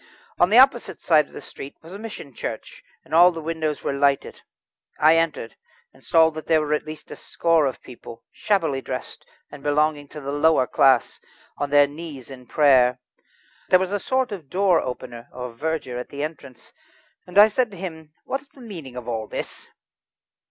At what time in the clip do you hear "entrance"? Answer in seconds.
16.23-16.73